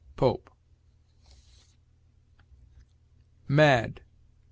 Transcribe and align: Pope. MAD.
Pope. 0.15 0.49
MAD. 3.47 4.01